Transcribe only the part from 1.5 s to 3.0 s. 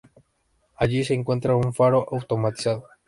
un faro automatizado.